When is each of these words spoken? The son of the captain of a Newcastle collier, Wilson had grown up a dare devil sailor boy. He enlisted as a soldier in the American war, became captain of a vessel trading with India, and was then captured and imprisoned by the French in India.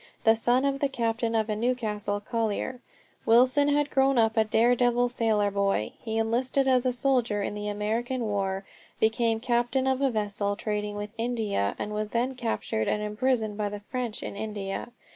The 0.23 0.35
son 0.35 0.65
of 0.65 0.79
the 0.79 0.89
captain 0.89 1.35
of 1.35 1.47
a 1.47 1.55
Newcastle 1.55 2.19
collier, 2.19 2.79
Wilson 3.23 3.67
had 3.69 3.91
grown 3.91 4.17
up 4.17 4.35
a 4.35 4.43
dare 4.43 4.73
devil 4.75 5.07
sailor 5.07 5.51
boy. 5.51 5.93
He 6.01 6.17
enlisted 6.17 6.67
as 6.67 6.87
a 6.87 6.91
soldier 6.91 7.43
in 7.43 7.53
the 7.53 7.67
American 7.67 8.21
war, 8.21 8.65
became 8.99 9.39
captain 9.39 9.85
of 9.85 10.01
a 10.01 10.09
vessel 10.09 10.55
trading 10.55 10.95
with 10.95 11.11
India, 11.19 11.75
and 11.77 11.93
was 11.93 12.09
then 12.09 12.33
captured 12.33 12.87
and 12.87 13.03
imprisoned 13.03 13.59
by 13.59 13.69
the 13.69 13.81
French 13.81 14.23
in 14.23 14.35
India. 14.35 14.89